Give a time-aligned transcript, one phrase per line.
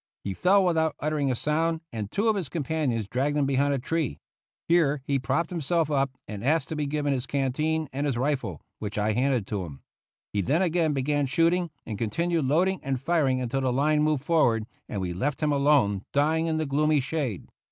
[0.23, 3.77] He fell without uttering a sound, and two of his companions dragged him behind a
[3.77, 4.17] tree.
[4.67, 8.61] Here he propped himself up and asked to be given his canteen and his rifle,
[8.79, 9.83] which I handed to him.
[10.33, 14.65] He then again began shooting, and continued loading and firing until the line moved forward
[14.89, 17.45] and we left him alone, dying in the gloomy shade.